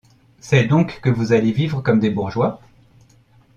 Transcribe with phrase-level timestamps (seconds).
[0.39, 2.59] C’est donc que vous allez vivre comme des bourgeois?…